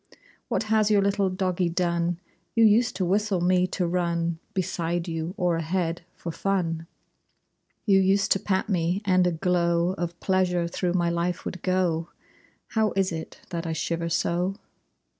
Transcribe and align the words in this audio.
What 0.47 0.63
has 0.63 0.89
your 0.89 1.03
little 1.03 1.29
doggie 1.29 1.69
done? 1.69 2.19
You 2.55 2.65
used 2.65 2.95
to 2.95 3.05
whistle 3.05 3.39
me 3.39 3.67
to 3.67 3.85
run 3.85 4.39
Beside 4.55 5.07
you, 5.07 5.35
or 5.37 5.57
ahead, 5.57 6.01
for 6.15 6.31
fun! 6.31 6.87
You 7.85 7.99
used 7.99 8.31
to 8.31 8.39
pat 8.39 8.67
me, 8.67 9.03
and 9.05 9.27
a 9.27 9.31
glow 9.31 9.89
Of 9.99 10.19
pleasure 10.19 10.67
through 10.67 10.93
my 10.93 11.11
life 11.11 11.45
would 11.45 11.61
go! 11.61 12.09
How 12.69 12.93
is 12.95 13.11
it 13.11 13.41
that 13.51 13.67
I 13.67 13.73
shiver 13.73 14.09
so? 14.09 14.55